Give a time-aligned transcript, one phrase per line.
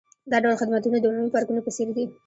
[0.31, 2.05] دا ډول خدمتونه د عمومي پارکونو په څیر دي